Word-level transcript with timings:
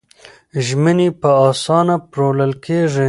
ژمنې 0.65 1.07
په 1.21 1.29
اسانه 1.47 1.95
پلورل 2.11 2.53
کېږي. 2.65 2.99